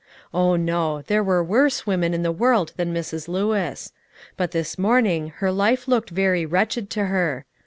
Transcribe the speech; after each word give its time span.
Oh 0.33 0.55
no; 0.55 1.03
there 1.03 1.21
were 1.23 1.43
worse 1.43 1.85
women 1.85 2.15
in 2.15 2.23
the 2.23 2.31
world 2.31 2.73
than 2.75 2.91
Mrs. 2.91 3.27
Lewis; 3.27 3.93
but 4.35 4.49
this 4.49 4.79
morning 4.79 5.29
her 5.35 5.51
life 5.51 5.87
looked 5.87 6.09
very 6.09 6.43
wretched 6.43 6.89
to 6.89 7.05
her. 7.05 7.45